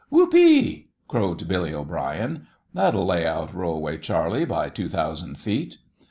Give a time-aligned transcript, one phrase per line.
[0.09, 5.77] "Whoopee!" crowed Billy O'Brien, "that'll lay out Rollway Charley by two thousand feet!"